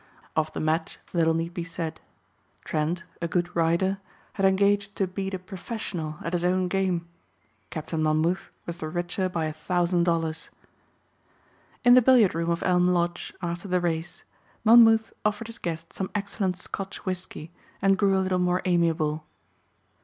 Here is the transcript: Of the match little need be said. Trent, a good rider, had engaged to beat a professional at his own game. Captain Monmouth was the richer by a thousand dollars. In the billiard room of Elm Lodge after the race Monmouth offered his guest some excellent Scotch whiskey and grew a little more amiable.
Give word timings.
Of 0.35 0.51
the 0.53 0.59
match 0.59 0.97
little 1.13 1.35
need 1.35 1.53
be 1.53 1.63
said. 1.63 2.01
Trent, 2.65 3.03
a 3.21 3.27
good 3.27 3.55
rider, 3.55 3.99
had 4.33 4.47
engaged 4.47 4.95
to 4.95 5.05
beat 5.05 5.35
a 5.35 5.37
professional 5.37 6.15
at 6.23 6.33
his 6.33 6.43
own 6.43 6.67
game. 6.69 7.07
Captain 7.69 8.01
Monmouth 8.01 8.49
was 8.65 8.79
the 8.79 8.89
richer 8.89 9.29
by 9.29 9.45
a 9.45 9.53
thousand 9.53 10.05
dollars. 10.05 10.49
In 11.85 11.93
the 11.93 12.01
billiard 12.01 12.33
room 12.33 12.49
of 12.49 12.63
Elm 12.63 12.87
Lodge 12.87 13.31
after 13.43 13.67
the 13.67 13.79
race 13.79 14.23
Monmouth 14.63 15.13
offered 15.23 15.45
his 15.45 15.59
guest 15.59 15.93
some 15.93 16.09
excellent 16.15 16.57
Scotch 16.57 17.05
whiskey 17.05 17.51
and 17.79 17.95
grew 17.95 18.17
a 18.17 18.21
little 18.25 18.39
more 18.39 18.63
amiable. 18.65 19.23